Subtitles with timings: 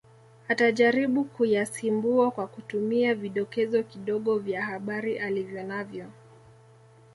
[0.47, 6.05] Atajaribu kuyasimbua kwa kutumia vidokezo kidogo vya habari alivyonavyo